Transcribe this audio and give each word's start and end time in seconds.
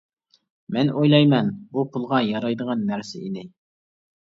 مەن 0.77 0.89
ئويلايمەن: 0.93 1.51
بۇ 1.77 1.85
پۇلغا 1.93 2.23
يارايدىغان 2.31 2.85
نەرسە 2.91 3.23
ئىدى. 3.25 3.47